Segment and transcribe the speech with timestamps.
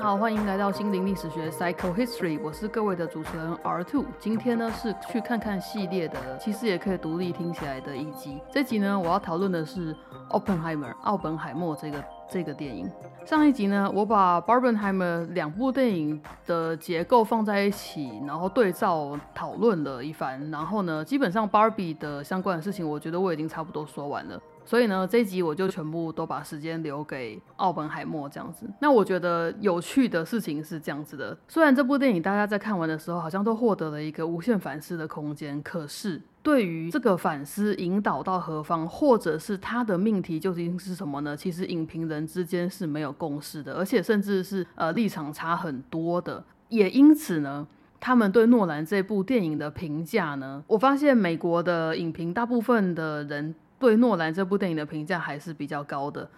[0.00, 4.04] 好，欢迎来到心灵历史学 Psycho History，我是各位的主持人 R Two。
[4.20, 8.40] 今天呢是去看看系列的，其实也可以独立听起来的一集。
[8.52, 9.94] 这集呢，我要讨论的是
[10.30, 12.88] Oppenheimer 奥本海默这个这个电影。
[13.26, 20.48] 上一集呢，我把 Barbenheimer 两部电影的结构放在一起，然后对照讨论了一番。
[20.50, 24.40] 然后呢，基本上 Barbie 的相关的事情，我觉得我已经差不多说完了。
[24.68, 28.68] 所以呢，这一集我就全部都把时间留给奥本海默这样子。
[28.82, 41.34] 那我觉得有趣的事情是这样子的：虽然这部电影大家在看完的时候好像都获得了一个无限反思的空间，可是对于这个反思引导到何方，或者是它的命题究竟是什么呢？
[41.34, 46.44] 其实影评人之间是没有共识的，而且甚至是呃立场差很多的。
[46.68, 47.66] 也因此呢，
[47.98, 53.54] 他们对诺兰这部电影的评价呢，我发现美国的影评大部分的人。
[53.78, 56.28] 对诺兰这部电影的评价还是比较高的，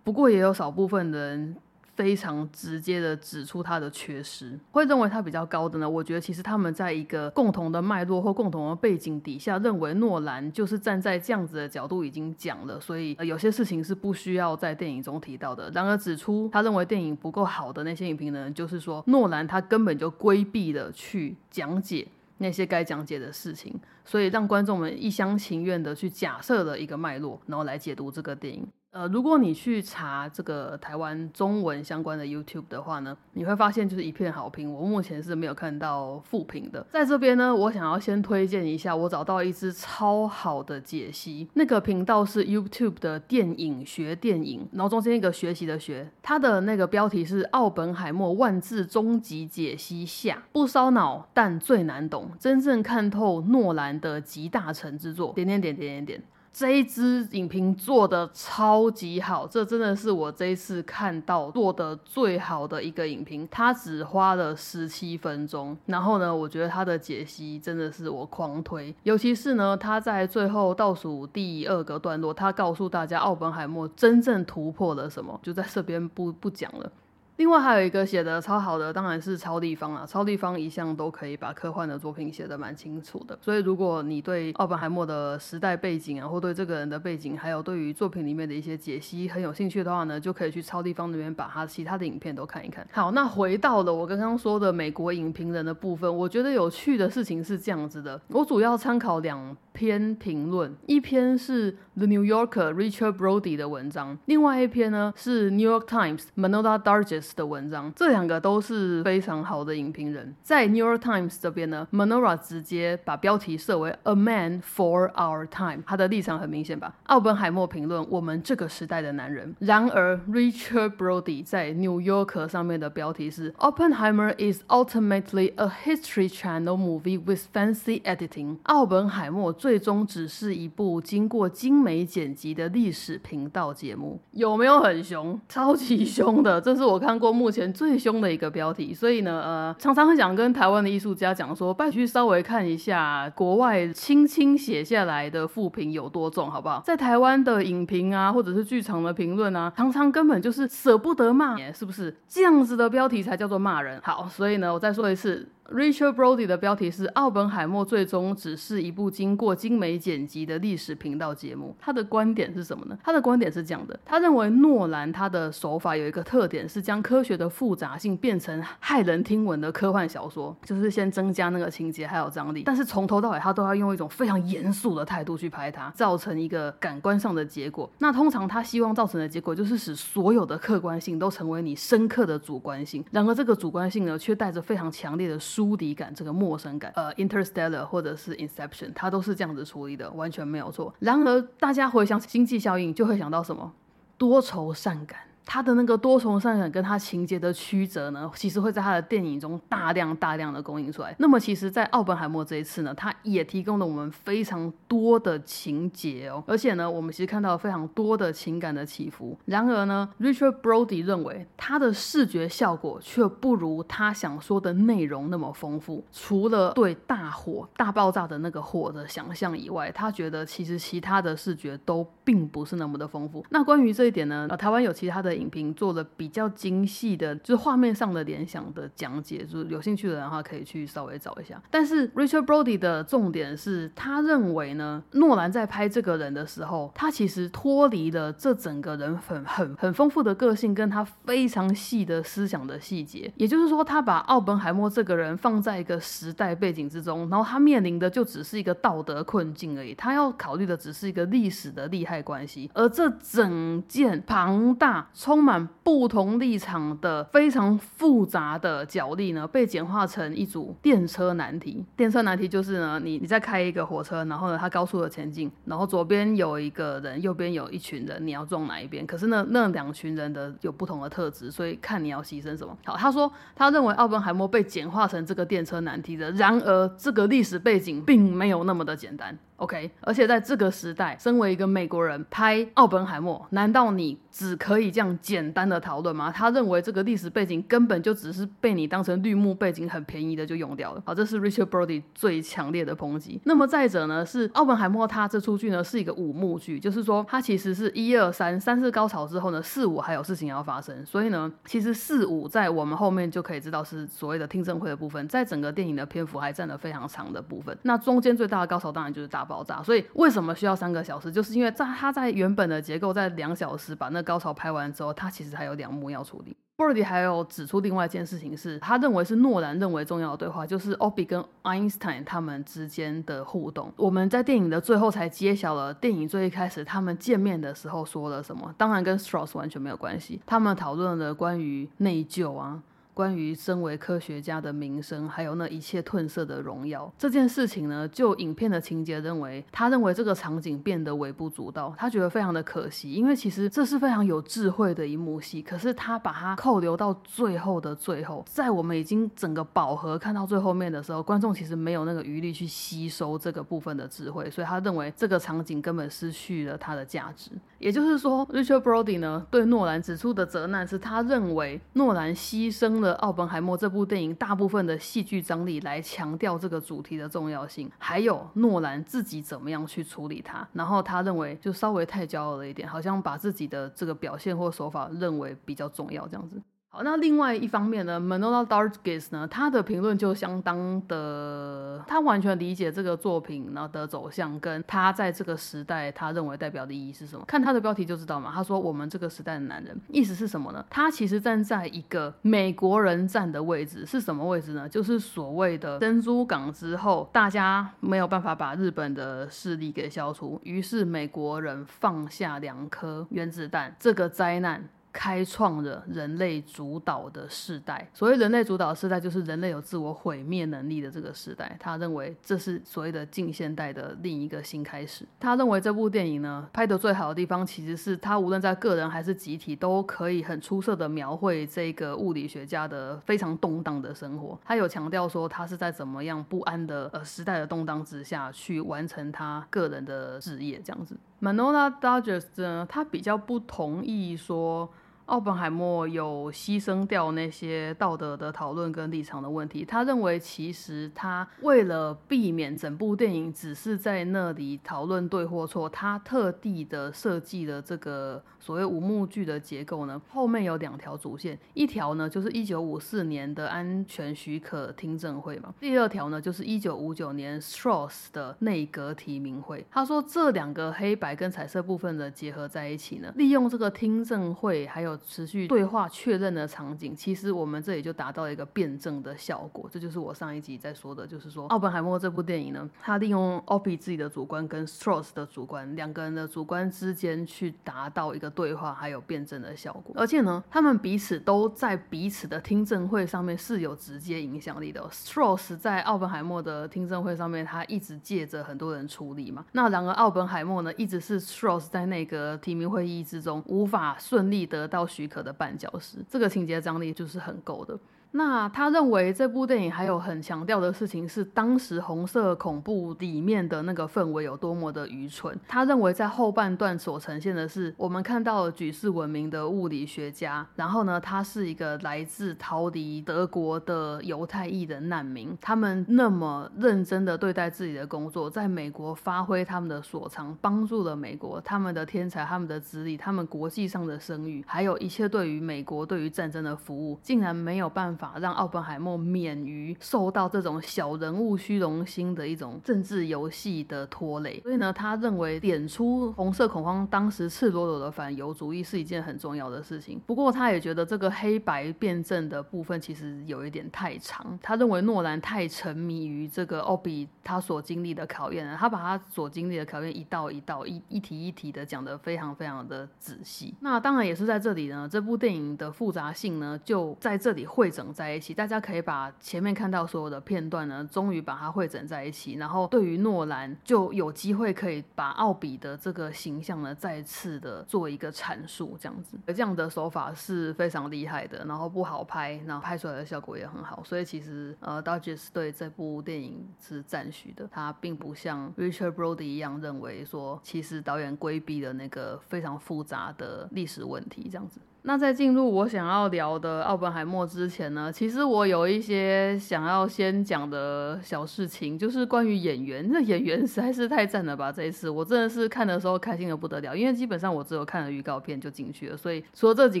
[0.04, 1.56] 不过也有少部分人
[1.96, 4.58] 非常直接的指出他的缺失。
[4.70, 5.88] 会认为他比较高的呢？
[5.88, 15.70] 我觉得其实他们在一个共同的脉络或共同的背景底下，认为诺兰就是站在这样子的角度已经讲了，所以有些事情是不需要在电影中提到的。
[15.70, 22.06] 然而指出他认为电影不够好的那些影评人，就是说诺兰他根本就规避了去讲解。
[22.40, 28.66] 那些该讲解的事情，所以让观众们一厢情愿的去假设了一个脉络，然后来解读这个电影。
[28.92, 34.72] 呃，如果你去查这个台湾中文相关的 YouTube 的话呢，你会发现就是一片好评。
[34.72, 36.84] 我目前是没有看到负评的。
[36.90, 41.48] 在这边呢，我想要先推荐一下，我找到一支超好的解析。
[41.54, 55.32] 那个频道是 YouTube 的电影学电影，然后中间一个学习的学，它的那个标题是《奥本海默万字终极解析下》，不烧脑但最难懂，真正看透诺兰的集大成之作。
[55.32, 56.22] 点点点点点点。
[56.52, 63.46] 这一支影评做的超级好，这真的是我这一次看到做的最好的一个影评。
[63.50, 76.90] 它只花了十七分钟，然后呢，我觉得它的解析真的是我狂推，尤其是呢，他在最后倒数第二个段落，他告诉大家奥本海默真正突破了什么，就在这边不不讲了。
[77.40, 80.04] 另外还有一个写的超好的，当然是超立方啊。
[80.06, 92.86] 超立方一向都可以把科幻的作品写得蛮清楚的，所以如果你对奥本海默的时代背景啊，或对这个人的背景，还有对于作品里面的一些解析很有兴趣的话呢，就可以去超立方那边把他其他的影片都看一看。
[92.92, 107.29] 好，那回到了我刚刚说的美国影评人的部分，我觉得有趣的事情是这样子的，我主要参考两篇评论，一篇是 The New Yorker Richard Brody 的文章，另外一篇呢是 New York Times Manola Dargis。
[107.34, 110.34] 的文章，这两个都是非常好的影评人。
[110.42, 116.94] 在 New York Times 这边呢，Manora 直接把标题设为 A Man for Our Time，他的立场很明显吧？
[117.04, 119.54] 奥本海默评论我们这个时代的男人。
[119.58, 128.00] 然而 Richard Brody 在 New Yorker 上面的标题是 Oppenheimer is ultimately a History Channel movie with fancy
[128.02, 128.56] editing。
[128.64, 135.40] 奥本海默最终只是一部经过精美剪辑的历史频道节目，有没有很凶？
[135.48, 137.09] 超级凶的，这是我看。
[137.18, 146.82] 过目前最凶的一个标题，所以呢，呃，常常会想跟台湾的艺术家讲说，拜去稍微看一下国外轻轻写下来的负评有多重，好不好？
[146.84, 152.16] 在台湾的影评啊，或者是剧场的评论啊，常常根本就是舍不得骂，是不是？
[152.28, 154.00] 这样子的标题才叫做骂人。
[154.02, 155.48] 好，所以呢，我再说一次。
[155.70, 161.76] Richard Brody 的标题是《奥本海默最终只是一部经过精美剪辑的历史频道节目》。
[161.80, 162.98] 他的观点是什么呢？
[163.04, 177.88] 他的观点是这样的：他认为诺兰他的手法有一个特点，是将科学的复杂性变成骇人听闻的科幻小说，就是先增加那个情节还有张力，但是从头到尾他都要用一种非常严肃的态度去拍它，造成一个感官上的结果。
[177.98, 185.38] 那通常他希望造成的结果就是使所有的客观性都成为你深刻的主观性，然而这个主观性呢，却带着非常强烈的。
[185.60, 190.94] 疏离感，这个陌生感，呃，Interstellar 或者是 Inception，它都是这样子处理的，完全没有错。
[191.00, 193.74] 然而，大家回想经济效应，就会想到什么？
[194.16, 195.18] 多愁善感。
[195.44, 201.14] 他的那个多重善感跟他情节的曲折呢，其实会在他的电影中大量大量的供应出来。
[201.18, 209.36] 那么，其实，在奥本海默这一次呢，他也提供了我们非常多的情节哦，而且呢，我们其实看到非常多的情感的起伏。
[209.46, 216.04] 然而呢，Richard Brody 认为他的视觉效果却不如他想说的内容那么丰富。
[216.12, 223.44] 除了对大火大爆炸的那个火的想象以外，他觉得其实其他的视觉都并不是那么的丰富。
[223.50, 225.29] 那关于这一点呢，呃，台湾有其他的。
[225.30, 231.62] 的影评做了比较精细的，就是画面上的联想的讲解，就是有兴趣的人的话可以去稍微找一下。
[231.70, 243.32] 但是 Richard Brody 的重点是他认为呢，诺兰在拍这个人的时候，他其实脱离了这整个人很很很丰富的个性，跟他非常细的思想的细节。
[243.36, 249.94] 也就是说，他把奥本海默这个人放在一个时代背景之中，然后他面临的就只是一个道德困境而已。
[249.94, 261.84] 他要考虑的只是一个历史的利害关系，而这整件庞大、充满不同立场的非常复杂的角力呢，被简化成一组电车难题。
[261.94, 269.06] 电车难题就是呢，你你在开一个火车，然后呢，它高速的前进，然后左边有一个人，右边有一群人，你要撞哪一边？
[269.06, 272.74] 可是呢，那两群人的有不同的特质，所以看你要牺牲什么。
[272.86, 279.38] 好，他说他认为奥本海默被简化成这个电车难题的，然而这个历史背景并没有那么的简单。
[279.56, 286.30] OK，而且在这个时代，身为一个美国人拍奥本海默，难道你只可以这样简单的讨论吗？
[286.30, 291.02] 他认为这个历史背景根本就只是被你当成绿幕背景，很便宜的就用掉了。
[291.04, 293.38] 好，这是 Richard Brody 最强烈的抨击。
[293.44, 307.76] 那么再者呢，是奥本海默他这出剧呢是一个五幕剧，就是说它其实是一二三三次高潮之后呢，四五还有事情要发生，所以呢，其实四五在我们后面就可以知道是所谓的听证会的部分，在整个电影的篇幅还占了非常长的部分。
[307.82, 309.44] 那中间最大的高潮当然就是大。
[309.50, 311.32] 爆炸，所以为什么需要三个小时？
[311.32, 316.56] 就是因为在他在原本的结构在两小时把那高潮拍完之后，他其实还有两幕要处理。
[316.76, 323.92] b o r d y 还有指出另外一件事情是，他认为是诺兰认为重要的对话，就是 Obi 跟 Einstein 他们之间的互动。
[323.96, 330.40] 我们在电影的最后才揭晓了电影最一开始他们见面的时候说了什么，当然跟 Strauss 完全没有关系。
[330.46, 332.82] 他们讨论了关于内疚啊。
[333.20, 338.08] 关于身为科学家的名声，还有那一切褪色的荣耀这件事情呢？
[338.08, 357.50] 就影片的情节认为，他认为这个场景变得微不足道，他觉得非常的可惜，因为其实这是非常有智慧的一幕戏，可是他把它扣留到最后的最后，在我们已经整个饱和看到最后面的时候，观众其实没有那个余力去吸收这个部分的智慧，所以他认为这个场景根本失去了它的价值。
[357.80, 363.14] 也就是说，Richard Brody 呢对诺兰指出的责难是他认为诺兰牺牲了。
[363.14, 376.60] 奥本海默这部电影大部分的戏剧张力来强调这个主题的重要性，还有诺兰自己怎么样去处理它，然后他认为就稍微太骄傲了一点，好像把自己的这个表现或手法认为比较重要这样子。
[376.92, 387.44] 好，那另外一方面呢，Manola Dargis 呢，他的评论就相当的，他完全理解这个作品呢的走向，跟他在这个时代他认为代表的意义是什么。
[387.46, 388.50] 看他的标题就知道嘛。
[388.52, 390.84] 他说我们这个时代的男人，意思是什么呢？
[390.90, 394.88] 他其实站在一个美国人站的位置，是什么位置呢？
[394.88, 404.88] 就是所谓的珍珠港之后，大家没有办法把日本的势力给消除，于是美国人放下两颗原子弹，这个灾难。
[405.12, 408.08] 开创了人类主导的时代。
[408.14, 411.76] 所谓人类主导的时代，就是人类有自我毁灭能力的这个时代。
[411.80, 415.24] 他认为这是所谓的近现代的另一个新开始。
[415.38, 424.58] 他认为这部电影呢，拍得最好的地方，其实是他无论在个人还是集体，都可以很出色的描绘这个物理学家的非常动荡的生活。
[424.64, 431.16] 他有强调说，他是在怎么样不安的呃时代的动荡之下去完成他个人的事业，这样子。
[431.40, 434.90] Manola Dodgers 呢，他比较不同意说。
[435.30, 439.84] 奥本海默有牺牲掉那些道德的讨论跟立场的问题。
[439.84, 450.20] 他认为，其实他为了避免整部电影只是在那里讨论对或错，他特地的设计了这个所谓五幕剧的结构呢。
[450.28, 459.86] 后面有两条主线，一条呢就是一九五四年的安全许可听证会嘛，第二条呢就是一九五九年 Strauss 的内阁提名会。
[459.92, 469.88] 他说这两个黑白跟彩色部分的结合在一起呢，利用这个听证会还有持续对话确认的场景，其实我们这里就达到一个辩证的效果。
[469.92, 480.14] 这就是我上一集在说的，就是说奥本海默这部电影呢，他利用 o p i 自己的主观跟 Strauss 的主观两个人的主观之间去达到一个对话还有辩证的效果。
[480.16, 485.06] 而且呢，他们彼此都在彼此的听证会上面是有直接影响力的。
[485.10, 489.66] Strauss 在奥本海默的听证会上面，他一直借着很多人出力嘛。
[489.72, 495.06] 那然而奥本海默呢，一直是 Strauss 在那个提名会议之中无法顺利得到。
[495.10, 497.98] 许可的绊脚石，这个情节张力就是很够的。
[498.32, 505.58] 那他认为这部电影还有很强调的事情是，当时红色恐怖里面的那个氛围有多么的愚蠢。
[505.66, 528.19] 他认为在后半段所呈现的是，我们看到了举世闻名的物理学家，然后呢，他是一个来自逃离德国的犹太裔的难民，他们那么认真的对待自己的工作，在美国发挥他们的所长，帮助了美国，他们的天才，他们的资历，他们国际上的声誉，还有一切对于美国对于战争的服务，竟然没有办法。
[528.20, 540.20] 法让奥本海默免于受到这种小人物虚荣心的一种政治游戏的拖累，所以呢，他认为点出红色恐慌当时赤裸裸的反犹主义是一件很重要的事情。
[540.26, 544.58] 不过，他也觉得这个黑白辩证的部分其实有一点太长。
[544.62, 553.74] 他认为诺兰太沉迷于这个奥比他所经历的考验了，他把他所经历的考验一道一道、一一题一题的讲得非常非常的仔细。
[553.80, 558.09] 那当然也是在这里呢，这部电影的复杂性呢就在这里汇整。
[558.12, 562.54] 在一起，大家可以把前面看到所有的片段呢，终于把它汇整在一起。
[562.54, 569.38] 然后对于诺兰，就有机会可以把奥比的这个形象呢，再次的做一个阐述，这样子。
[569.46, 574.02] 而这样的手法是非常厉害的，然后不好拍，然后拍出来的效果也很好。
[574.04, 577.68] 所以其实呃 d o g e s 对这部电影是赞许的。
[577.70, 584.80] 他并不像 Richard Brody 一样认为说，其实导演规避了那个非常复杂的历史问题，这样子。
[585.02, 593.08] 那在进入我想要聊的奥本海默之前呢，其实我有一些想要先讲的小事情，就是关于演员。
[593.10, 594.70] 那演员实在是太赞了吧！
[594.70, 600.00] 这一次我真的是看的时候开心的不得了，因为基本上我只有看了预告片就进去了，所以除了这几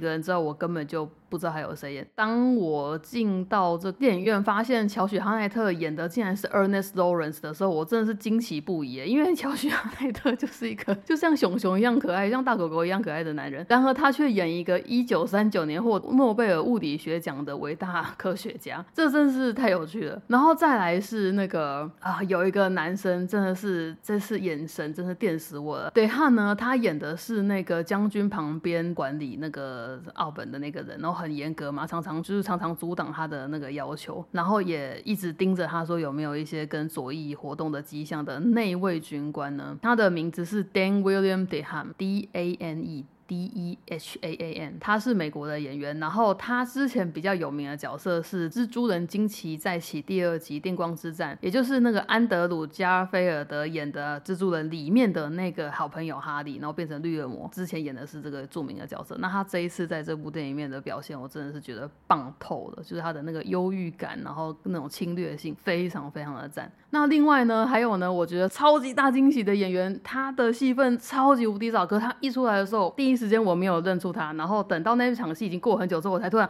[0.00, 2.06] 个人之后，我根本就不知道还有谁演。
[2.14, 8.96] 当我进到这电影院，发现乔许哈奈特演的竟然是 Ernest Lawrence 的时候，我真的是惊奇不已。
[9.04, 14.78] 因为乔许哈奈特就是一个就像熊熊一样可爱，像大狗狗一样可爱的男人，然而他却演一个。
[14.88, 20.20] 一九三九年获诺贝尔物理学奖的伟大科学家，这真是太有趣了。
[20.28, 25.90] 然后再来是那个啊，有一个男生真的是，这次眼神真是电死我了。
[25.90, 39.76] 对汉呢，他演的是那个将军旁边管理那个奥本的那个人，然后很严格嘛，常常就是常常阻挡他的那个要求，然后也一直盯着他说有没有一些跟左翼活动的迹象的内卫军官呢？
[39.82, 43.04] 他的名字是 Dan William Deham，D A N E。
[43.28, 57.46] D E H A A N，他是美国的演员，然后他之前比较有名的角色是《蜘蛛人惊奇再起》第二集《电光之战》，也就是那个安德鲁加菲尔德演的蜘蛛人里面的那个好朋友哈利，然后变成绿恶魔。
[57.52, 66.72] 之前演的是这个著名的角色，那他这一次在这部电影里面的表现，我真的是觉得棒透了，就是他的那个忧郁感，然后那种侵略性非常非常的赞。
[66.90, 76.48] 那另外呢，还有呢，我觉得超级大惊喜的演员，他的戏份超级无敌少，可他一出来的时候，第一时间我没有认出他，然后等到那一场戏已经过很久之后，我才突然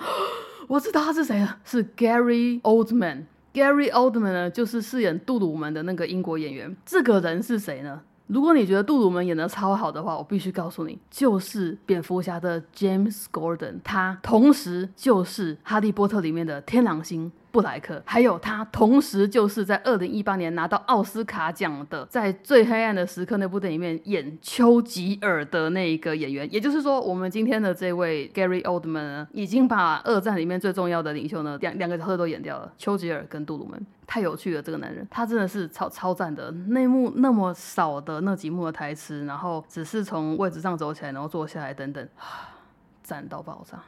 [0.67, 3.23] 我知道他是谁了，是 Gary Oldman。
[3.55, 6.77] Gary Oldman 呢，就是饰演杜鲁门的那个英国演员。
[6.85, 8.03] 这个人是谁呢？
[8.29, 17.33] 如果你觉得杜鲁门演的超好的话，我必须告诉你，就是蝙蝠侠的 James Gordon，他同时就是哈利波特里面的天狼星。
[17.51, 26.47] 布莱克，还有他，同时就是在二零一八年拿到奥斯卡奖的，在最黑暗的时刻那部电影里面演丘吉尔的那一个演员。
[26.53, 33.85] 也就是说，我们今天的这位 Gary Oldman，已经把二战里面最重要的领袖呢，两两个角色都演掉了，丘吉尔跟杜鲁门。
[34.09, 36.51] 太有趣了，这个男人，他真的是超超赞的。
[36.51, 42.09] 内幕那么少的那几幕的台词，然后只是从位置上走起来，然后坐下来等等，
[43.03, 43.79] 赞到爆炸。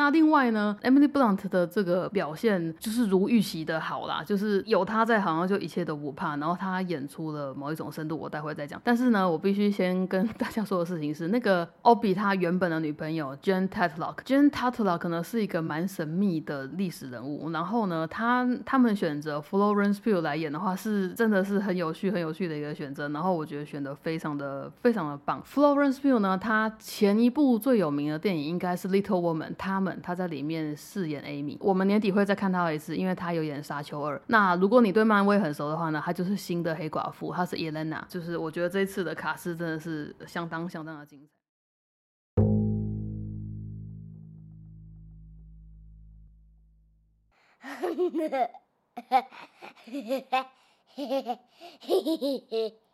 [0.00, 6.38] 那另外呢，Emily Blunt 的这个表现就是如预期的好啦，就是有他在，好像就一切都不怕。
[6.38, 8.80] 然后他演出了某一种深度，我待会再讲。
[8.82, 17.50] 但是呢，我必须先跟大家说的事情是，那个 Obi 他原本的女朋友 Jane Tatlock，Jane Tatlock 呢是一个蛮神秘的历史人物。
[17.50, 23.06] 然后呢，他他们选择 Florence Pugh 来演的话，是真的是很有趣、很有趣的一个选择。
[23.10, 25.42] 然后我觉得选的非常的非常的棒。
[25.42, 29.89] Florence Pugh 呢，他前一部最有名的电影应该是 Little Woman，他们。
[30.02, 34.20] 他在里面饰演 Amy，我们年底会再看他一次，因为他有演沙丘二。
[34.26, 38.04] 那如果你对漫威很熟的话呢，他就是新的黑寡妇，他是 Elena。
[38.08, 41.26] 就是我觉得这次的卡斯真的是相当相当的精彩。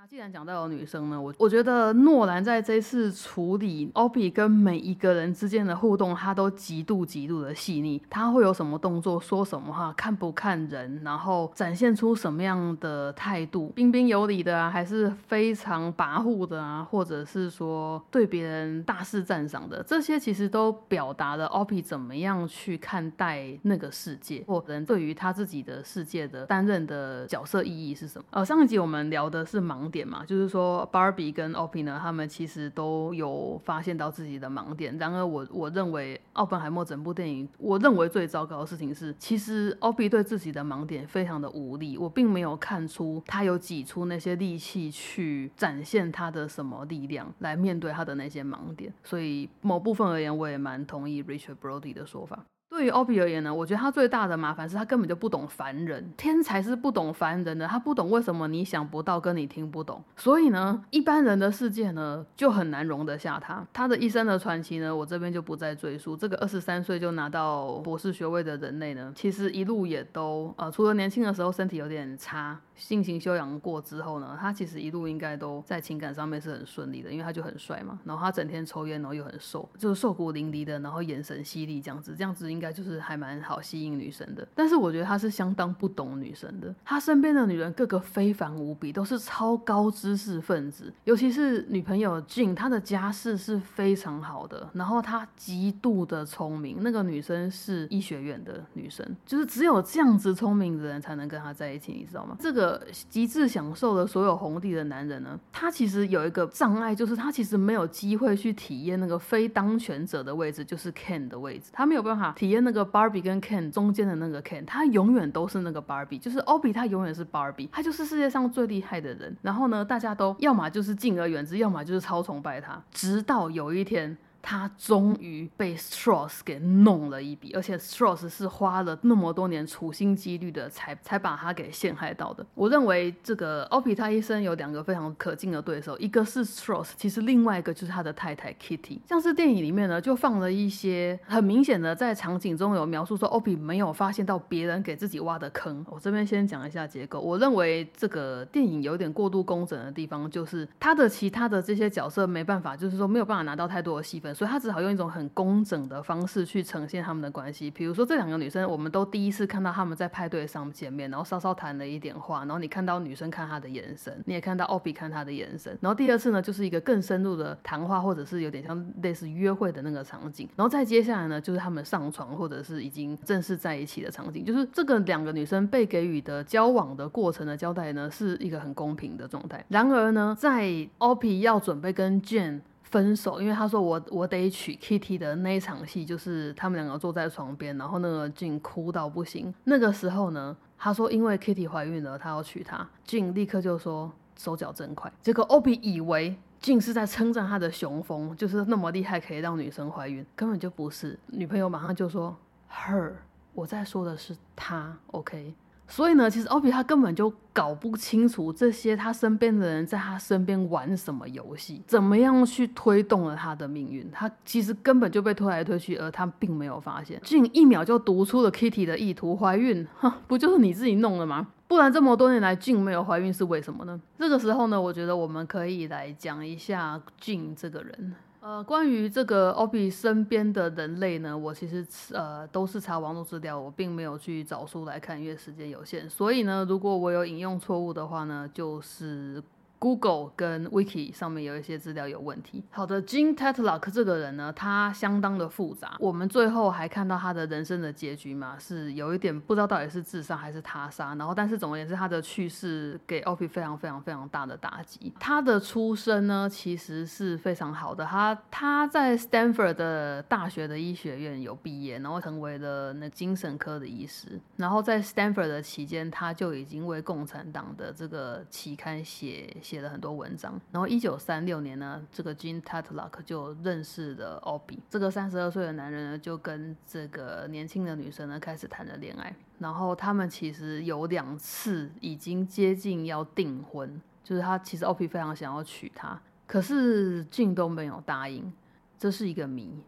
[0.00, 8.00] 那既然讲到有女生呢，我我觉得诺兰在这次处理 op 跟每一个人之间的互动，他都极度极度的细腻。
[8.08, 28.24] 他会有什么动作，说什么话，看不看人，然后展现出什么样的态度，彬彬有礼的啊，还是非常跋扈的啊，或者是说对别人大肆赞赏的，这些其实都表达了 op 怎么样去看待那个世界，或者对于他自己的世界的担任的角色意义是什么。
[28.30, 29.87] 呃，上一集我们聊的是盲。
[29.90, 34.96] 点嘛，就是说，Barbie 跟 Opi 呢，他们其实都有发现到自己的盲点。
[34.98, 41.98] 然而，我我认为《奥本海默》整部电影，我认为最糟糕的事情是，其实 Opi 对自己的盲点非常的无力。
[41.98, 48.92] 我并没有看出他有挤出那些力气去展现他的什么力量来面对他的那些盲点。
[49.04, 52.44] 所以，某部分而言，我也蛮同意 Richard Brody 的说法。
[52.78, 63.66] 对于 Opie 而言呢，我觉得他最大的麻烦是他根本就不懂凡人，天才是不懂凡人的，他不懂为什么你想不到跟你听不懂，所以呢，一般人的世界呢就很难容得下他。
[63.72, 66.16] 他的一生的传奇呢，我这边就不再赘述。
[66.16, 72.60] 这个二十三岁就拿到博士学位的人类呢，其实一路也都呃，除了年轻的时候身体有点差。
[72.78, 84.46] 性情修养过之后呢，他其实一路应该都在情感上面是很顺利的，因为他就很帅嘛，然后他整天抽烟，然后又很瘦，就是瘦骨伶俐的，然后眼神犀利这样子，这样子应该就是还蛮好吸引女生的。
[84.54, 102.36] 但是我觉得他是相当不懂女生的，他身边的女人个个非凡无比，都是超高知识分子，尤其是女朋友 Jane，她的家世是非常好的，然后她极度的聪明，那个女生是医学院的女生，就是只有这样子聪明的人才能跟她在一起，你知道吗？
[102.38, 102.67] 这个。
[103.08, 119.36] 极致享受了所有红地的男人呢，他其实有一个障碍，就是他其实没有机会去体验那个非当权者的位置，就是 Ken 的位置，他没有办法体验那个 Barbie 跟 Ken 中间的那个 Ken，他永远都是那个 Barbie，就是 Obi，他永远是 Barbie，他就是世界上最厉害的人。
[119.42, 124.16] 然后呢，大家都要么就是敬而远之，要么就是超崇拜他，直到有一天。
[124.40, 132.46] 他终于被 Strauss 给弄了一笔，而且 Strauss 是花了那么多年处心积虑的才才把他给陷害到的。
[132.54, 139.00] 我认为这个 Opi 他一生有两个非常可敬的对手，一个是 Strauss，其实另外一个就是他的太太 Kitty。
[139.06, 145.84] 像是电影里面呢，就放了一些很明显的在场景中有描述说 Opi 没有发现到别人给自己挖的坑。
[145.90, 147.20] 我这边先讲一下结构。
[147.20, 154.27] 我认为这个电影有点过度工整的地方，就是他的其他的这些角色没办法，就是说没有办法拿到太多的戏份。
[154.34, 157.70] 所以他只好用一种很工整的方式去呈现他们的关系。
[157.70, 165.76] 比如说这两个女生，我们都第一次看到他们在派对上见面，然后稍稍谈了一点话，然后你看到女生看他的眼神，你也看到奥比看他的眼神。
[165.80, 170.48] 然后第二次呢，就是一个更深入的谈话，或者是有点像类似约会的那个场景。
[170.56, 174.44] 然后再接下来呢，就是他们上床或者是已经正式在一起的场景。
[174.44, 179.64] 就是这个两个女生被给予的交往的过程的交代呢，是一个很公平的状态。
[179.68, 182.60] 然而呢，在奥比要准备跟 Jane。
[182.90, 189.52] 分手，因为他说我我得娶 Kitty 的那一场戏，就是他们两个坐在床边，然后那个静哭到不行。
[189.64, 192.88] 那个时候呢，他说因为 Kitty 怀孕了，他要娶她。
[193.04, 195.12] 静立刻就说手脚真快。
[195.22, 201.18] 结果 Obi 以为静是在称赞他的雄风，就是那么厉害可以让女生怀孕，根本就不是。
[201.26, 202.36] 女朋友马上就说
[202.72, 203.12] Her，
[203.54, 205.54] 我在说的是他，OK。
[205.88, 214.08] 所以呢，其实奥比他根本就搞不清楚这些他身边的人在他身边玩什么游戏，怎么样去推动了他的命运。
[214.12, 217.18] 他其实根本就被推来推去，而他并没有发现。
[217.24, 221.48] 俊一秒就读出了 Kitty 的意图，怀孕，哈，不就是你自己弄的吗？
[221.66, 224.00] 不然这么多年来俊没有怀孕是为什么呢？
[224.18, 228.14] 这个时候呢，我觉得我们可以来讲一下俊这个人。
[228.40, 236.08] 呃，关于这个 Obi 身边的人类呢，我其实呃都是查网络资料，我并没有去找书来看，因为时间有限。
[236.08, 239.42] 所以呢，如果我有引用错误的话呢，就是。
[239.78, 242.64] Google 跟 Wiki 上面有一些资料有问题。
[242.70, 245.96] 好的，Jean Tatlock 这个人呢，他相当的复杂。
[246.00, 251.14] 我们最后还看到他的人生的结局嘛，是有一点不知道到底是自杀还是他杀。
[251.14, 255.12] 然后，但是总而言之，他的去世给 Opi 非常非常非常大的打击。
[255.20, 258.04] 他的出身呢，其实是非常好的。
[258.04, 264.40] 他他在 Stanford 的大学的医学院有毕业，然后成为了那精神科的医师。
[264.56, 269.56] 然后在 Stanford 的期间，他就已经为共产党的这个期刊写。
[269.68, 288.50] 写了很多文章，然后一九三六年呢，这个 Jean Tatlock 就认识了 Obi，这个三十二岁的男人呢，就跟这个年轻的女生呢开始谈了恋爱，然后他们其实有两次已经接近要订婚，就是他其实 Obi 非常想要娶她，可是 Jean 都没有答应，
[288.98, 289.82] 这是一个谜。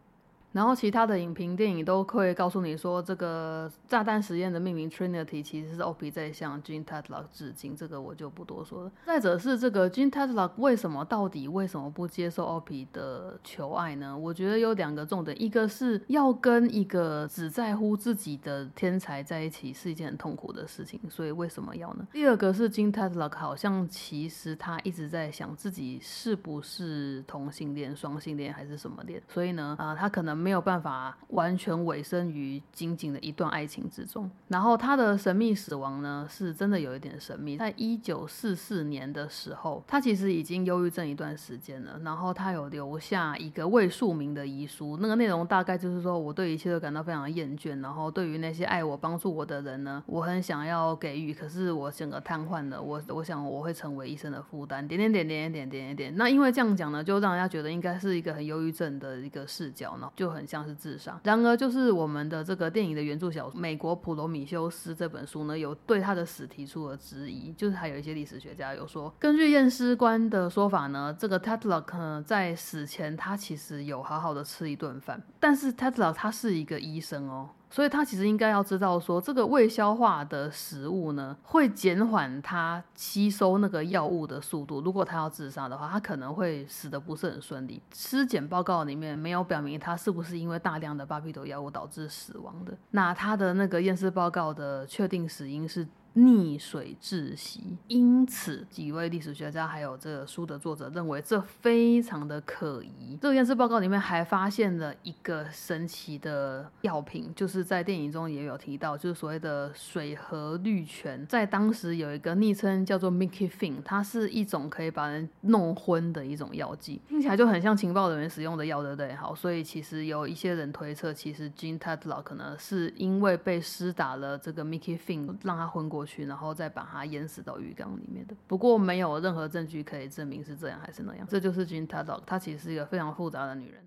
[0.53, 8.93] 然后其他的影评电影都会告诉你说，这个炸弹实验的命名 Trinity 其实是 OP 在向 Jean Tatlock 致敬，这个我就不多说了。
[9.07, 14.19] 再者是这个 Jean Tatlock 为什么到底为什么不接受 OP 的求爱呢？
[14.19, 22.09] 我觉得有两个重点，一个是要跟一个只在乎自己的天才在一起是一件很痛苦的事情，所以为什么要呢？
[22.11, 30.40] 第二个是 Jean Tatlock 好像其实他一直在想自己是不是同性恋、双性恋还是什么恋，所以呢，啊，他可能。
[30.41, 34.31] 没有办法完全委身于仅仅的一段爱情之中。
[34.49, 37.59] 然后他的神秘死亡呢，是真的有一点神秘。
[37.59, 42.01] 在一九四四年的时候，他其实已经忧郁症一段时间了。
[42.03, 47.81] 然后他有留下一个未署名的遗书，那个内容大概就是说，我对一切都感到非常厌倦。
[47.83, 52.81] 然后对于那些爱我、帮助我的人呢，我很想要给予，可是我整个瘫痪了。
[52.81, 54.87] 我我想我会成为一生的负担。
[54.89, 56.17] 点点点点点点点点。
[56.17, 60.30] 那因为这样讲呢，就让人家觉得应该是一个很忧郁症的一个视角呢，就。
[60.31, 61.21] 很像是智商。
[61.25, 67.53] 然而，就是我们的这个电影的原著小说《美国普罗米修斯》这本书呢，有对他的死提出了质疑。
[67.53, 77.51] 就是还有一些历史学家有说，根据验尸官的说法呢，这个 Tatlock 呢在死前他其实有好好的吃一顿饭，但是 Tatlock 他是一个医生哦。
[77.71, 84.81] 所以他其实应该要知道，说这个未消化的食物呢，会减缓他吸收那个药物的速度。
[84.81, 87.81] 如果他要自杀的话，他可能会死的不是很顺利。
[87.95, 92.77] 尸检报告里面没有表明他是不是因为大量的巴比妥药物导致死亡的。
[92.91, 95.87] 那他的那个验尸报告的确定死因是。
[96.17, 103.17] 溺水窒息，因此几位历史学家还有这个书的作者认为这非常的可疑。
[103.21, 119.15] 这个验尸报告里面还发现了一个神奇的药品，就是在电影中也有提到，就是所谓的水和氯醛，在当时有一个昵称叫做 Mickey Fin，它是一种可以把人弄昏的一种药剂，听起来就很像情报人员使用的药，对不对？
[119.15, 126.00] 好，所以其实有一些人推测，其实 Jean Tatlock 可能是因为被施打了这个 Mickey Fin，让他昏过。
[126.01, 128.35] 过去，然后再把它淹死到浴缸里面的。
[128.47, 131.27] 不过没有任何证据可以证明是这样还是那样。
[131.29, 133.87] 这就是 Jean Tatlock，她其实是一个非常复杂的女人。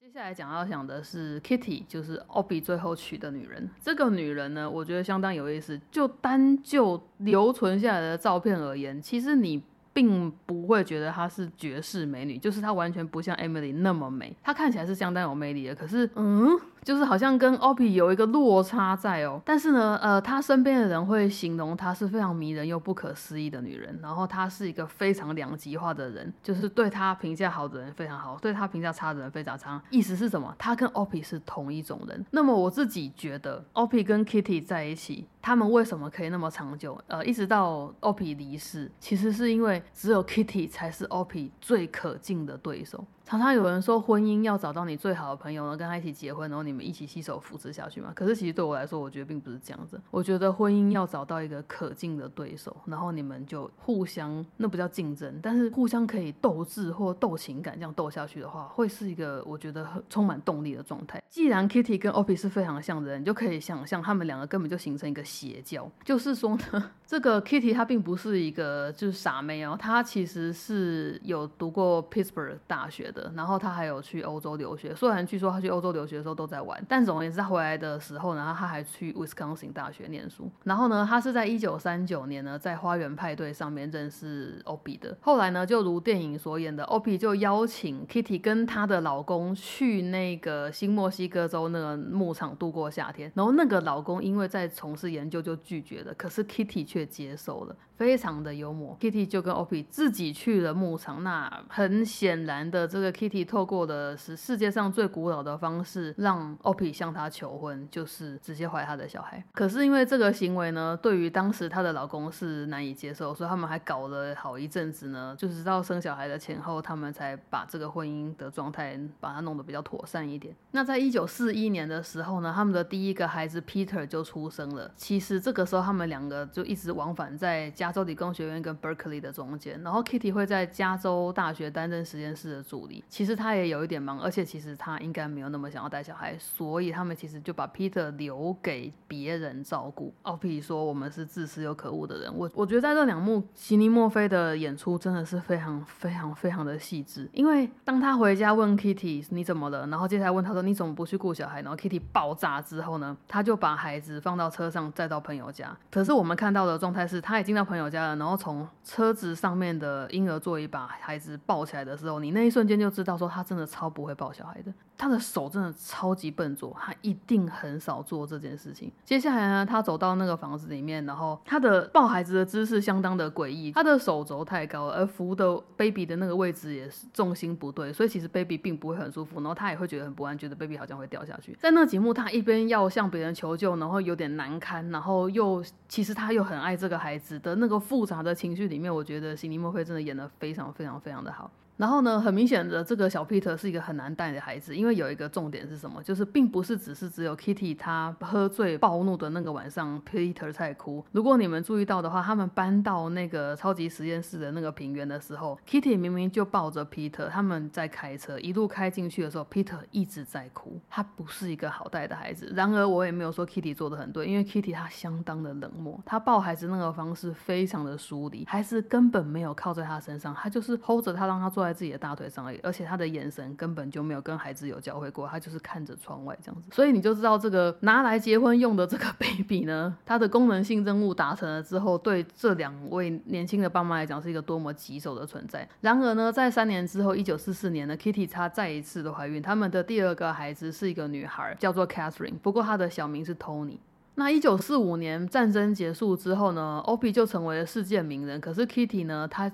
[0.00, 3.70] 接下来讲要讲的是 Kitty，就是 Obi 最后娶的女人。
[3.80, 5.80] 这个女人呢，我觉得相当有意思。
[5.92, 9.62] 就单就留存下来的照片而言，其实你。
[9.90, 15.74] 并不会觉得她是绝世美女，就是她完全不像 Emily 那么美，她看起来是相当有魅力的。
[15.74, 16.56] 可是，嗯，
[16.88, 19.42] 就是好像跟 Opie 有一个落差在哦。
[19.44, 24.00] 但是呢，呃，他身边的人会形容她是非常迷人又不可思议的女人。
[24.02, 29.78] 然后她是一个非常两极化的人，就是对她评价好的人非常好，对她评价差的人非常差。
[29.90, 30.54] 意思是什么？
[30.56, 32.24] 她跟 Opie 是同一种人。
[32.30, 35.26] 那么我自己觉得，Opie 跟 Kitty 在一起。
[35.40, 36.98] 他们为什么可以那么长久？
[37.06, 43.02] 呃，一直到 Opie 离世，其实是因为只有 Kitty 才是 Opie 最可敬的对手。
[43.28, 48.10] 常常有人说，婚姻要找到你最好的朋友然后，跟他一起结婚，然后你们一起携手扶持下去嘛。
[48.14, 50.00] 可是其实对我来说，我觉得并不是这样子。
[50.10, 61.22] 我觉得婚姻要找到一个可敬的对手，然后你们就互相，那不叫竞争，但是互相可以斗智或斗情感，这样斗下去的话，会是一个我觉得很充满动力的状态。
[61.28, 65.86] 既然 Kitty 跟 o p i 是非常像的人，你就可以想象他们两个根本就形成一个邪教。
[66.02, 73.17] 就是说呢， 这个 Kitty 她并不是一个就是傻妹哦，她其实是有读过 Pittsburgh 大学的。
[73.34, 80.50] 然后他还有去欧洲留学，虽然据说他去欧洲留学的时候都在玩，但总而言之，他回来的时候呢，他还去 Wisconsin 大学念书。
[80.64, 85.16] 然后呢，他是在一九三九年呢，在花园派对上面认识 OPI 的。
[85.20, 93.30] 后来呢，就如电影所演的，OPI 就邀请 Kitty 跟她的老公去那个新墨西哥州那个牧场度过夏天。
[93.34, 97.76] 然后那个老公因为在从事研究就拒绝了，可是 Kitty 却接受了。
[97.98, 101.24] 非常的幽默，Kitty 就跟 Opie 自己去了牧场。
[101.24, 109.42] 那很显然的，这个 Kitty 透过的是世界上最古老的方式，让 Opie 向她求婚，就是直接怀她的小孩。
[109.52, 120.54] 可是因为这个行为呢，对于当时她的老公是难以接受，所以他们还搞了好一阵子呢，就是到生小孩的前后，他们才把这个婚姻的状态把它弄得比较妥善一点。
[120.70, 124.88] 那在一九四一年的时候呢，他们的第一个孩子 Peter 就出生了。
[124.94, 127.87] 其实这个时候他们两个就一直往返在家。
[127.88, 133.02] 加州理工学院跟 Berkeley 的中间，然后 Kitty 会在加州大学担任实验室的助理。
[133.08, 140.12] 其实他也有一点忙，而且其实他应该没有那么想要带小孩，所以他们其实就把 Peter 留给别人照顾。
[140.24, 147.26] 奥比说：“我们是自私又可恶的人。”我我觉得在这两幕，悉尼墨菲的演出真的是非常非常非常的细致。
[147.32, 155.74] 因为当他回家问 Kitty 你怎么了，然后接下来问他说你怎么不去顾小孩，然后 Kitty 爆炸之后呢，他就把孩子放到车上载到朋友家。
[155.90, 157.77] 可是我们看到的状态是，他已经到朋友。
[157.78, 164.72] 朋友家了，然后从车子上面的婴儿座椅把孩子抱起来的时候，你那一瞬间就知道说他真的超不会抱小孩的。
[164.98, 168.90] 他的手真的超级笨拙，他一定很少做这件事情。
[169.04, 181.56] 接下来呢，他走到那个房子里面，然后他的抱孩子的姿势相当的诡异，他的手肘太高，而扶的 baby 的那个位置也是重心不对，所以其实 baby 并不会很舒服，然后他也会觉得很不安，觉得 baby 好像会掉下去。
[181.60, 191.48] 在那几幕，他一边要向别人求救，然后有点难堪，然后又其实他又很爱这个孩子的那个复杂的情绪里面，我觉得辛尼莫菲真的演得非常非常非常的好。
[191.78, 201.04] 然后呢，很明显的，这个小 Peter 是一个很难带的孩子，因为有一个重点是什么，就是并不是只是只有 Kitty 他喝醉暴怒的那个晚上，Peter 在哭。
[201.12, 212.52] 如果你们注意到的话，他们搬到那个超级实验室的那个平原的时候，Kitty 明明就抱着 Peter，他们在开车，一路开进去的时候，Peter 一直在哭，他不是一个好带的孩子。
[212.56, 222.38] 然而我也没有说 Kitty 做的很对，因为 Kitty 他相当的冷漠，他抱孩子那个方式非常的疏离，孩子根本没有靠在他身上，他就是 hold 着他，让他坐在在自己的大腿上。
[222.62, 235.68] 而且他的眼神根本就没有跟孩子有交汇过，他就是看着窗外这样子，所以你就知道这个拿来结婚用的这个 baby 呢，它的功能性任务达成了之后，对这两位年轻的爸妈来讲是一个多么棘手的存在。
[235.82, 243.76] 然而呢，在三年之后，一九四四年呢，Kitty 她再一次的怀孕，他们的第二个孩子是一个女孩，叫做 Catherine，不过她的小名是 Tony。
[244.14, 249.52] 那一九四五年战争结束之后呢，Opie 就成为了世界名人，可是 Kitty 呢，她。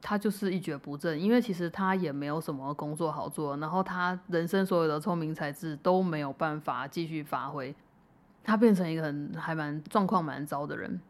[0.00, 7.74] 他就是一蹶不振，因为其实他也没有什么工作好做，然后他人生所有的聪明才智都没有办法继续发挥，
[8.44, 11.00] 他变成一个很还蛮状况蛮糟的人。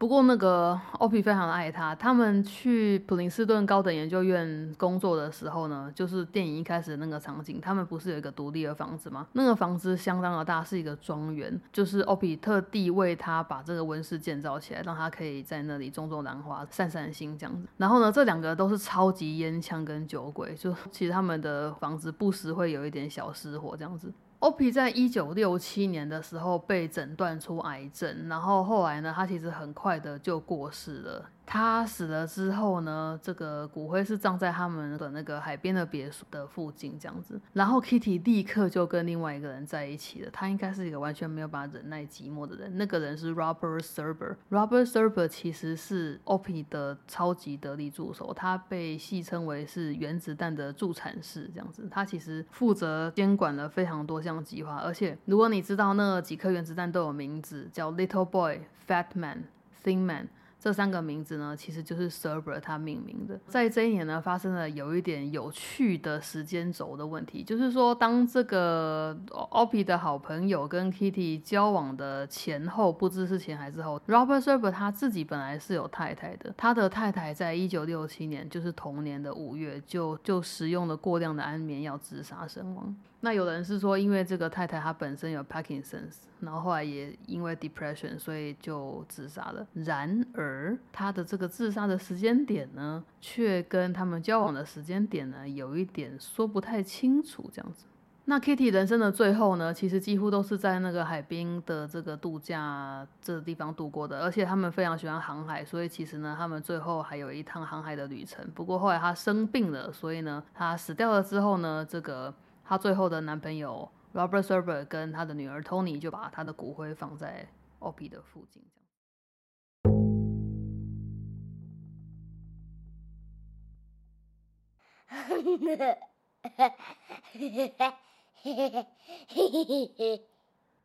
[0.00, 1.94] 不过那个欧皮非常的爱他。
[1.94, 9.26] 他们去普林斯顿高等研究院工作的时候呢，就是电影一开始的那个场景，他们不是有一个独立的房子吗？
[9.34, 17.68] 那个房子相当的大，是一个庄园，就是欧皮特地为他把这个温室建造起来，让他可以在那里种种兰花、散散心这样子。
[17.76, 24.10] 然后呢，这两个都是超级烟枪跟酒鬼，就其实他们的房子不时会有一点小失火这样子。
[24.40, 31.28] OP 在一九六七年的时候被诊断出癌症，然后后来呢，他其实很快的就过世了。
[31.52, 37.40] 他死了之后呢，这个骨灰是葬在他们的那个海边的别墅的附近这样子。
[37.52, 40.30] 然后 Kitty 立刻就跟另外一个人在一起了。
[40.32, 42.78] 他应该是一个完全没有办法忍耐寂寞的人。
[42.78, 44.36] 那个人是 Robert Serber。
[44.48, 51.88] Robert Serber 其实是 Opie 的超级得力助手，他被戏称为是原子弹的助产士这样子。
[51.90, 54.76] 他其实负责监管了非常多项计划。
[54.76, 59.46] 而且如果你知道那几颗原子弹都有名字，叫 Little Boy、Fat Man、
[59.82, 60.28] Thin Man。
[60.60, 63.40] 这三个名字呢，其实就是 Serber 他命名的。
[63.46, 82.94] 在这一年呢，发生了有一点有趣的时间轴的问题，就是说，当这个 Opie 的好朋友跟 Kitty 交往的前后，不知是前还是后，Robert Serber 他自己本来是有太太的，他的太太在一九六七年，就是同年的五月，就就使用了过量的安眠药自杀身亡。
[83.22, 89.66] 那有人是说，因为这个太太她本身有 Parkinson's，然后后来也因为 depression，所以就自杀了。
[89.74, 97.50] 然而，她的这个自杀的时间点呢，却跟他们交往的时间点呢，有一点说不太清楚。
[97.52, 97.84] 这样子，
[98.24, 104.20] 那 Kitty 人生的最后呢，其实几乎都是在那个海滨的这个度假这个地方度过的。
[104.22, 108.50] 而且他们非常喜欢航海，所以其实呢，他们最后还有一趟航海的旅程。
[108.54, 112.32] 不过后来她生病了，所以呢，她死掉了之后呢，这个。
[112.70, 117.48] 她最后的男朋友 Robert Server 跟他的女儿 Tony 就把她的骨灰放在
[117.80, 118.62] OP 的附近。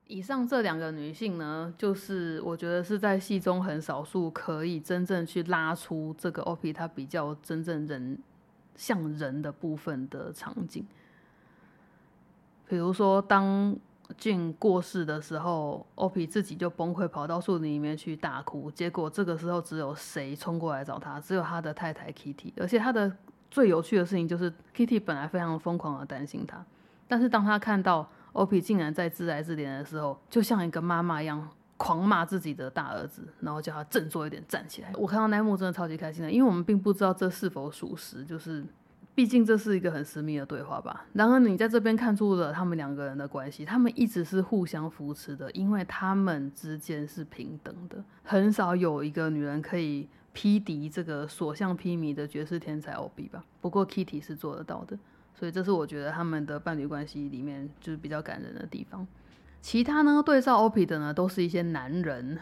[0.07, 8.17] 以上这两个女性呢，就是我觉得是在戏中很少数可以真正去拉出这个 Opie 他比较真正人
[8.75, 10.83] 像人的部分的场景。
[12.67, 13.75] 比如说，当
[14.17, 18.69] 俊过世的时候，欧皮自己就崩溃，跑到树林里面去大哭。
[18.71, 21.19] 结果这个时候，只有谁冲过来找他？
[21.19, 22.53] 只有他的太太 Kitty。
[22.57, 23.11] 而且他的
[23.49, 26.63] 最有趣的事情就是，Kitty 本来非常疯狂的担心他，
[27.07, 31.47] 但是当他看到欧皮竟然在自来自怜的时候，就像一个妈妈一样
[31.77, 34.91] 狂骂自己的大儿子，然后叫他振作一点，站起来。
[34.95, 38.65] 我看到那幕真的超级开心的，因为我们并不知道这是否属实，就是。
[39.15, 41.05] 毕竟这是一个很私密的对话吧。
[41.13, 48.03] 然而你在这边看出了他们两个人的关系，他们一直是互相扶持的，因为他们之间是平等的。
[48.23, 53.43] 很少有一个女人可以匹敌这个所向披靡的绝世天才 O B 吧。
[53.61, 54.99] 不过 Kitty 是做得到的，
[55.33, 59.07] 所以这是我觉得他们的伴侣关系里面就是比较感人的地方。
[59.61, 62.37] 其他呢对照 O P 的呢都是一些男人。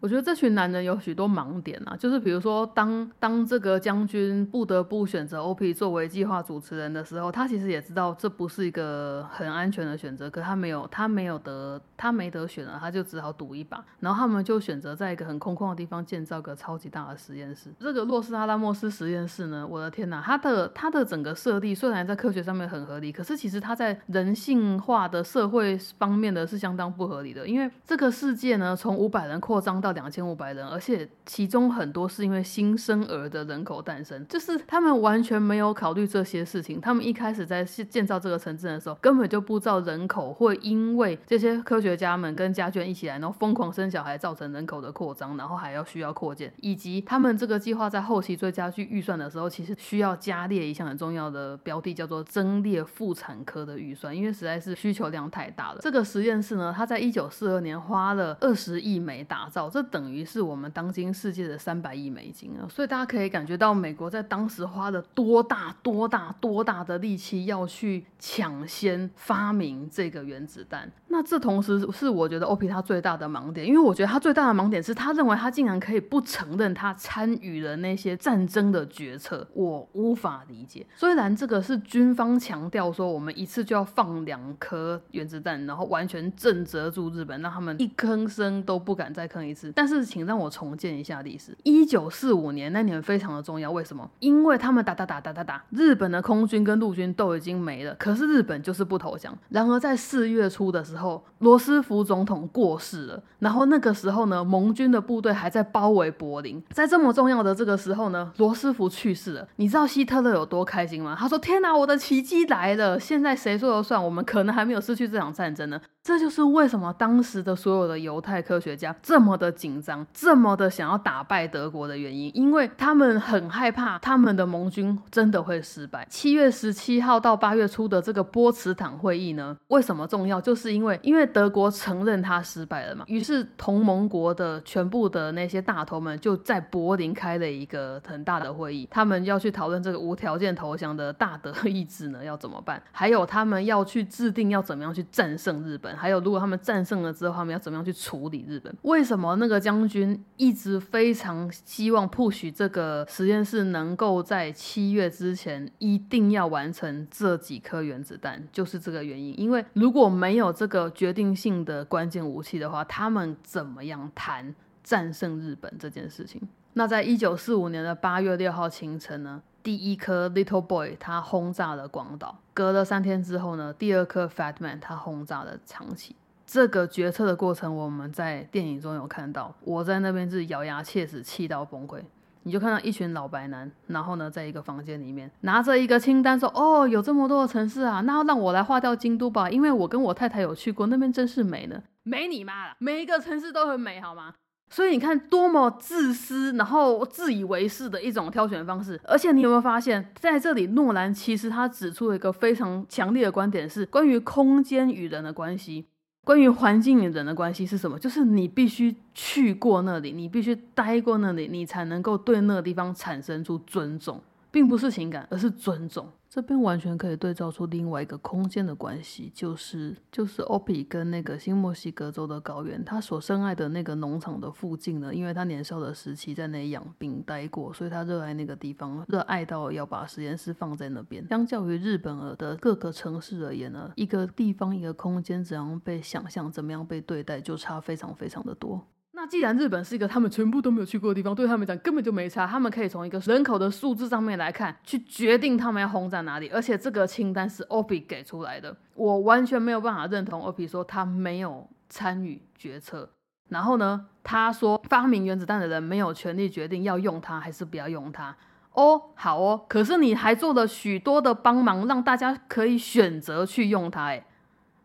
[0.00, 13.84] 我觉得这群男人有许多盲点啊，就是比如说，当当这个将军不得不选择 OP 作为计划主持人的时候，他其实也知道这不是一个很安全的选择，可他没有，他没有得，他没得选了，他就只好赌一把。
[14.00, 17.70] 然后他们就选择在一个很空旷的地方建造个超级大的实验室。
[17.80, 36.78] 这个洛斯阿拉莫斯实验室呢，我的天哪，它的它的整个设定虽然在科学上面很合理，可是其实它在人性化的社会方面的是相当不合理的，因为这个世界呢，从五百人扩张到到两千五百人，而且其中很多是因为新生儿的人口诞生，就是他们完全没有考虑这些事情。
[36.80, 55.78] 他们一开始在建造这个城镇的时候，根本就不知道人口会因为这些科学家们跟家眷一起来，然后疯狂生小孩，造成人口的扩张，然后还要需要扩建，以及他们这个计划在后期追加去预算的时候，其实需要加列一项很重要的标的，叫做增列妇产科的预算，因为实在是需求量太大了。
[55.80, 62.66] 这个实验室呢，它在一九四二年花了二十亿美打造，这等于是我们当今世界的三百亿美金啊！
[62.68, 70.90] 所以大家可以感觉到美国在当时花了多大、多大、多大的力气要去抢先发明这个原子弹。
[71.06, 80.84] 那这同时是我觉得 OP 他最大的盲点，因为我觉得他最大的盲点是他认为他竟然可以不承认他参与了那些战争的决策，我无法理解。
[80.96, 89.67] 虽然这个是军方强调说我们一次就要放两颗原子弹，然后完全震慑住日本，让他们一吭声都不敢再吭一次。
[89.74, 94.08] 但是请让我重建一下历史，一九四五年那年非常的重要，为什么？
[94.20, 99.36] 因为他们打打打打打打，日本的空军跟陆军都已经没了，可是日本就是不投降。
[99.48, 106.62] 然而在四月初的时候，罗斯福总统过世了，然后那个时候呢，盟军的部队还在包围柏林。
[106.70, 109.48] 在这么重要的这个时候呢，罗斯福去世了。
[109.56, 111.16] 你知道希特勒有多开心吗？
[111.18, 112.98] 他说：“天哪，我的奇迹来了！
[112.98, 114.02] 现在谁说了算？
[114.02, 126.06] 我们可能还没有失去这场战争呢。”这就是为什么当时的所有的犹太科学家这么的紧张，这么的想要打败德国的原因，因为他们很害怕他们的盟军真的会失败。
[126.08, 130.40] 七月十七号到八月初的这个波茨坦会议呢，为什么重要？
[130.40, 145.97] 就是因为因为德国承认他失败了嘛，于是同盟国的全部的那些大头们就在柏林开了一个很大的会议，他们要去讨论这个无条件投降的大德意志呢要怎么办，还有他们要去制定要怎么样去战胜日本。
[145.98, 148.72] 还有，如果他们战胜了之后，他们要怎么样去处理日本？
[148.82, 158.46] 为什么那个将军一直非常希望 push 这个实验室能够在七月之前一定要完成这几颗原子弹？
[158.52, 159.38] 就是这个原因。
[159.38, 166.40] 因为如果没有这个决定性的关键武器的话，他们怎么样谈战胜日本这件事情？
[166.74, 169.42] 那在一九四五年的八月六号清晨呢？
[169.68, 176.16] 第一颗 Little Boy 他轰炸了广岛，隔了三天之后呢，第二颗 Fat Man 他轰炸了长崎。
[176.46, 182.00] 这个决策的过程我们在电影中有看到，我在那边是咬牙切齿，气到崩溃。
[182.44, 191.82] 你就看到一群老白男，然后呢，在一个房间里面拿着一个清单，说：“哦，有这么多的城市啊，那让我来划掉京都吧，因为我跟我太太有去过那边，真是美呢。
[192.04, 194.32] 美你妈了，每一个城市都很美，好吗？”
[194.70, 199.00] 所以你看，多么自私，然后自以为是的一种挑选方式。
[199.04, 205.86] 而且你有没有发现，在这里，诺兰其实他指出了一个非常强烈的观点，是关于空间与人的关系，
[206.24, 207.98] 关于环境与人的关系是什么？
[207.98, 216.06] 就是你必须去过那里，你必须待过那里，你才能够对那个地方产生出尊重，并不是情感，而是尊重。
[216.30, 231.26] 这边完全可以对照出另外一个空间的关系，就是就是 Opi 跟那个新墨西哥州的高原，他所深爱的那个农场的附近呢，因为他年少的时期在那里养病待过，所以他热爱那个地方，热爱到要把实验室放在那边。
[231.28, 238.86] 相较于日本的各个城市而言呢，一个地方一个空间怎样被想象，怎么样被对待，就差非常非常的多。
[239.20, 242.46] 那既然日本是一个他们全部都没有去过的地方，对他们讲根本就没差。
[242.46, 246.48] 他们可以从一个人口的数字上面来看，去决定他们要轰炸哪里。
[246.50, 253.10] 而且这个清单是 OP 给出来的，我完全没有办法认同 OP 说他没有参与决策。
[253.48, 258.36] 然后呢，他说发明原子弹的人没有权利决定要用它还是不要用它。
[258.74, 264.04] 哦，好哦，可是你还做了许多的帮忙，让大家可以选择去用它。
[264.04, 264.24] 哎，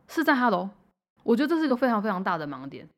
[0.07, 0.71] 是在哈喽
[1.21, 2.89] 我觉得这是一个非常非常大的盲点。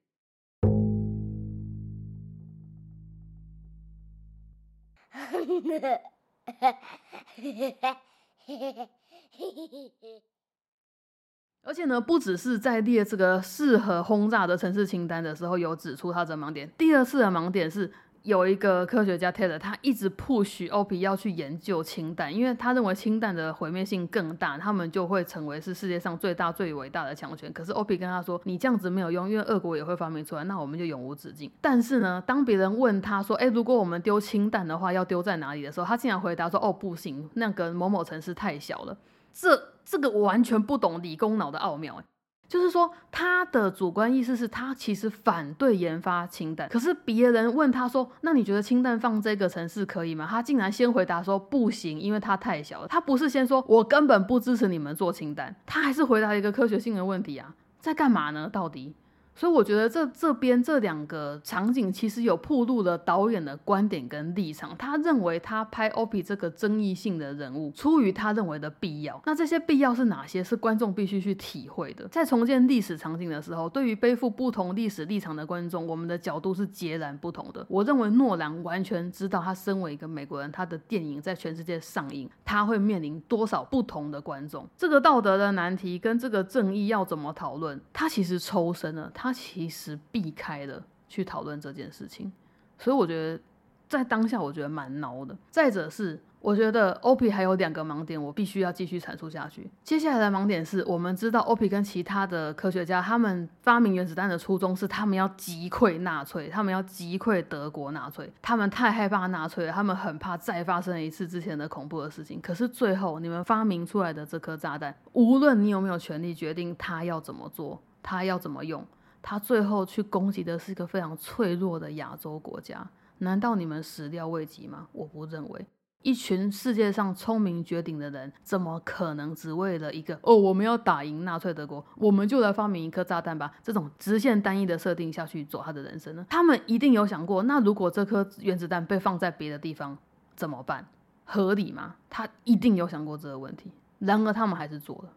[11.64, 16.70] 而且呢，不只是在列这个适合轰炸的城市清单的时候有指出它的盲点。
[16.78, 17.92] 第二次的盲点是
[18.26, 27.54] 有一个科学家 Taylor，他一直 push OP 要去研究氢弹，因为他认为氢弹的毁灭性更大，他们就会成为是世界上最大最伟大的强权。
[27.54, 31.52] 可是 OP 跟他说，你这样子没有用，因为俄国也会发明出来，那我们就永无止境。
[31.62, 38.98] 但是呢， 当别人问他说，哎，如果我们丢氢弹的话，要丢在哪里的时候，他竟然回答说，哦，不行，那个某某城市太小了。
[39.32, 42.02] 这这个完全不懂理工脑的奥妙，
[42.48, 50.28] 就是说他的主观意思是他其实反对研发氢弹，可是别人问他说，那你觉得氢弹放这个城市可以吗？
[50.30, 52.88] 他竟然先回答说不行，因为它太小了。
[52.88, 58.50] 他不是先说我根本不支持你们做氢弹，他还是回答一个科学性的问题啊，在干嘛呢？
[58.52, 58.94] 到底？
[59.36, 64.76] 所以我觉得这这边这两个场景其实有铺露了导演的观点跟立场。
[64.78, 69.22] 他认为他拍 OP 这个争议性的人物，出于他认为的必要。
[69.26, 70.42] 那这些必要是哪些？
[70.42, 72.08] 是观众必须去体会的。
[72.08, 77.66] 在重建历史场景的时候，对于背负不同历史立场的观众，我们的角度是截然不同的。
[77.68, 84.66] 我认为诺兰完全知道，他身为一个美国人，他的电影在全世界上映，他会面临多少不同的观众。
[84.78, 89.12] 这个道德的难题跟这个正义要怎么讨论，他其实抽身了。
[89.14, 92.32] 他他其实避开了去讨论这件事情，
[92.78, 93.42] 所以我觉得
[93.90, 95.36] 在当下，我觉得蛮挠的。
[95.50, 99.68] 再者是，我觉得 OP 还有两个盲点，我必须要继续阐述下去。
[99.84, 112.40] 接下来的盲点是我们知道 OP 跟其他的科学家，他们发明原子弹的初衷是他们要击溃纳粹，他们要击溃德国纳粹，他们太害怕纳粹了，他们很怕再发生一次之前的恐怖的事情。
[112.40, 118.86] 可是最后，你们发明出来的这颗炸弹，无论你有没有权利决定它要怎么做，它要怎么用。
[119.28, 124.88] 他最后去攻击的是一个非常脆弱的亚洲国家，难道你们始料未及吗？
[124.92, 125.66] 我不认为，
[126.04, 133.52] 一群世界上聪明绝顶的人，怎么可能只为了一个哦，我们要打赢纳粹德国，我们就来发明一颗炸弹吧？
[133.64, 136.24] 这种直线单一的设定下去走他的人生呢？
[136.30, 139.98] 他们一定有想过，那如果这颗原子弹被放在别的地方
[140.36, 140.86] 怎么办？
[141.24, 141.96] 合理吗？
[142.12, 145.10] 他一定有想过这个问题，然而他们还是做了，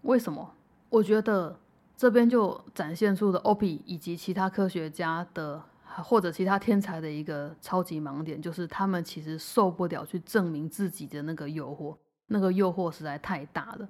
[0.00, 0.54] 为什么？
[0.88, 1.58] 我觉得。
[2.00, 11.94] 这边就展现出了 OP 以及其他科学家的或者其他天才的一个超级盲点，就是他们其实受不了去证明自己的那个诱惑，
[12.28, 13.86] 那个诱惑实在太大了，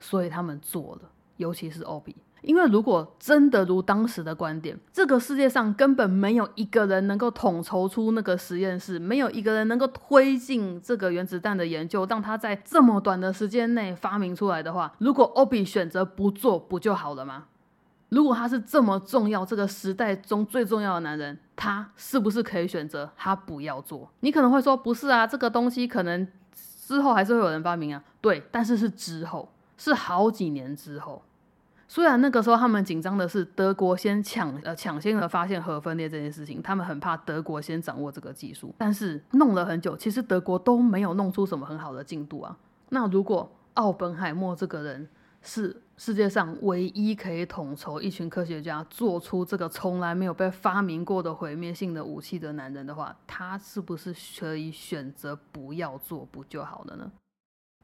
[0.00, 2.16] 所以他们做了，尤其是 OP。
[2.42, 17.46] 因为如果真的如当时的观点，这个世界上根本没有一个人能够统筹出那个实验室，没有一个人能够推进这个原子弹的研究，让他在这么短的时间内发明出来的话，如果 OB 选择不做，不就好了吗？
[18.10, 24.08] 如果他是这么重要，这个时代中最重要的男人，他是不是可以选择他不要做？
[24.20, 28.04] 你可能会说，不是啊，这个东西可能之后还是会有人发明啊。
[28.20, 31.20] 对，但是是之后，是好几年之后。
[31.88, 42.56] 虽然那个时候他们紧张的是德国先抢呃抢先的发现核分裂这件事情，他们很怕德国先掌握这个技术，但是弄了很久，其实德国都没有弄出什么很好的进度啊。
[42.88, 45.08] 那如果奥本海默这个人
[45.42, 57.12] 是世界上唯一可以统筹一群科学家做出这个从来没有被发明过的毁灭性的武器的男人的话，他是不是可以选择不要做不就好了呢？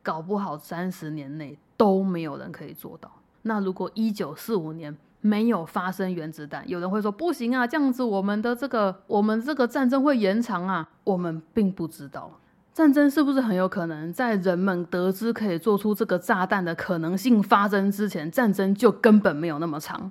[0.03, 3.22] 搞不好三十年内都没有人可以做到。
[3.43, 10.89] 那如果一九四五年没有发生原子弹，有人会说不行啊，这样子我们的这个我们这个战争会延长啊。
[11.05, 12.39] 我们并不知道
[12.73, 20.11] 战争是不是很有可能在人们得知可以做出这个炸弹的可能性发生之前，战争就根本没有那么长。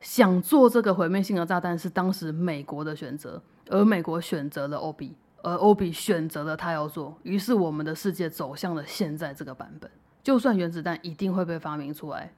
[0.00, 9.90] 想做这个毁灭性的炸弹是当时美国的选择，而美国选择了欧比，而欧比选择了他要做，于是我们的世界走向了现在这个版本。
[10.22, 12.32] 就算原子弹一定会被发明出来。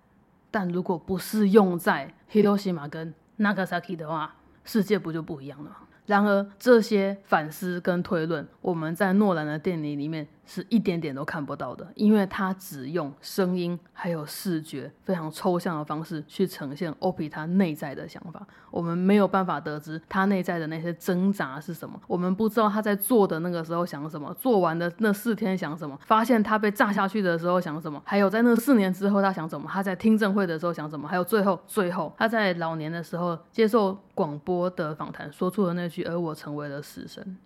[0.53, 5.77] 但如果不是用在 Hiroshima 跟 Nagasaki 的话，世界不就不一样了吗？
[6.07, 36.03] 然而，这些反思跟推论，我们在诺兰的电影里面是一点点都看不到的，因为他只用声音还有视觉非常抽象的方式去呈现 OP 他内在的想法，我们没有办法得知他内在的那些挣扎是什么，我们不知道他在做的那个时候想什么，做完的那四天想什么，发现他被炸下去的时候想什么，还有在那四年之后他想什么，他在听证会的时候想什么，还有最后最后他在老年的时候接受广播的访谈说出的那句。
[36.03, 37.37] 而我成为了死神。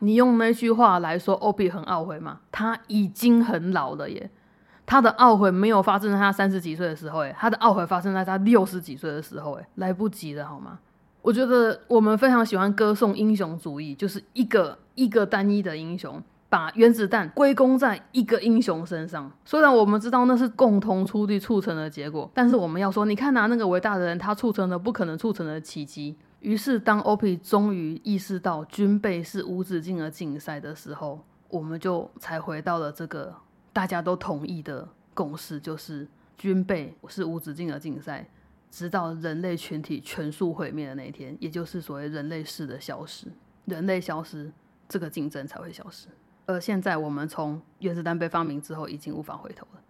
[0.00, 2.40] 你用那句话来说，欧比很懊悔吗？
[2.50, 4.30] 他已经很老了耶。
[4.86, 10.78] 他的懊悔没有发生在他三十几岁的时候，哎，他的懊悔发生在他六十几岁的时候，哎，来不及了，好吗？
[11.22, 19.32] 我觉得我们非常喜欢歌颂英雄主义，就是一个一个单一的英雄，把原子弹归功在一个英雄身上。
[19.46, 26.14] 虽然我们知道那是共同出力促成的结果，但是我们要说，你看拿那个伟大的人，他促成了不可能促成的奇迹。
[26.44, 33.34] 于是，当 OP 终于意识到军备是无止境的竞赛的时候，我们就才回到了这个
[33.72, 38.28] 大家都同意的共识，就是军备是无止境的竞赛，
[38.70, 43.26] 直到人类群体全数毁灭的那一天，也就是所谓人类式的消失。
[43.64, 44.52] 人类消失，
[44.86, 46.08] 这个竞争才会消失。
[46.44, 49.80] 而现在，我们从原子弹被发明之后，已经无法回头了。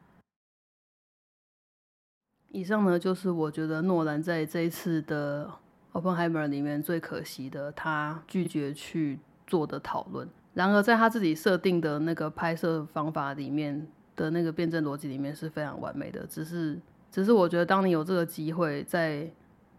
[2.50, 5.46] 以上呢，就是我觉得诺兰在这一次的
[5.94, 10.28] 《Oppenheimer》里面最可惜的，他拒绝去做的讨论。
[10.52, 16.26] 然而，在他自己设定的那个拍摄方法里面的那个辩证逻辑里面是非常完美的。
[16.26, 16.78] 只是，
[17.10, 19.28] 只是我觉得，当你有这个机会，在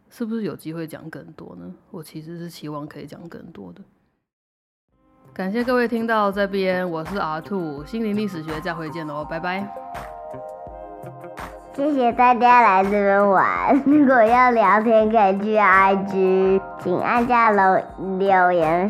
[0.09, 1.74] 是不是有机会讲更多呢？
[1.91, 3.82] 我其实是期望可以讲更多的。
[5.34, 10.14] 感谢各位听到这边，我是 R Two 心灵历史学，下回见喽，拜拜。
[11.76, 13.84] 谢谢大家来这边玩。
[13.86, 17.84] 如果要聊天，可以去 IG，请按下留
[18.17, 18.89] 留言，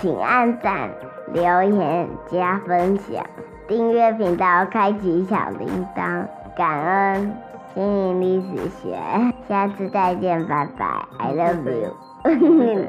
[0.00, 0.88] 请按赞、
[1.34, 3.22] 留言、加分享、
[3.68, 6.24] 订阅频道、开启小铃铛。
[6.56, 7.36] 感恩
[7.74, 8.98] 心灵历史学，
[9.46, 10.86] 下次再见，拜拜
[11.18, 11.94] ，I love you。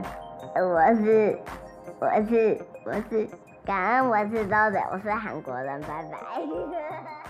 [0.55, 1.37] 我是
[1.99, 3.27] 我是我是
[3.65, 7.20] 感恩我是周的，我是韩国人，拜拜。